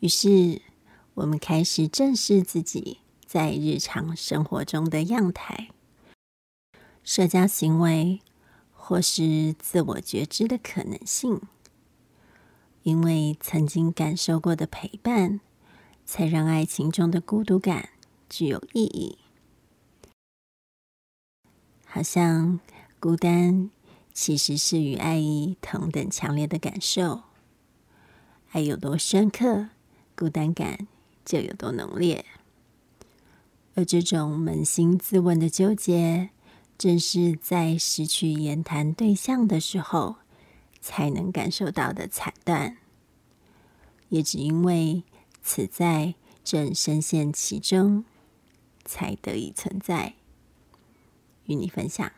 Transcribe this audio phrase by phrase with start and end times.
[0.00, 0.62] 于是，
[1.12, 5.68] 我们开始正视自己在日常生活中的样态、
[7.04, 8.20] 社交行为，
[8.72, 11.42] 或是自我觉知的可能性。
[12.82, 15.40] 因为曾经感受过的陪伴，
[16.06, 17.90] 才让爱情中的孤独感
[18.30, 19.18] 具有意义。
[21.84, 22.58] 好像
[22.98, 23.68] 孤单
[24.14, 27.24] 其实是与爱意同等强烈的感受。
[28.52, 29.68] 爱有多深刻，
[30.20, 30.86] 孤单感
[31.24, 32.26] 就有多浓烈。
[33.74, 36.28] 而这种扪心自问的纠结，
[36.76, 40.16] 正是在失去言谈对象的时候，
[40.82, 42.76] 才能感受到的惨淡，
[44.10, 45.04] 也只因为
[45.42, 48.04] 此在正深陷其中，
[48.84, 50.16] 才得以存在，
[51.46, 52.12] 与你分享。